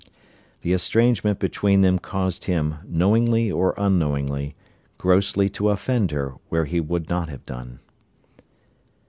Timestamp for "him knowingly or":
2.45-3.75